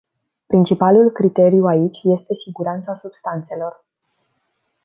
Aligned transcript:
Principalul 0.45 1.11
criteriu 1.11 1.65
aici 1.65 1.99
este 2.03 2.35
siguranța 2.35 2.95
substanțelor. 2.95 3.85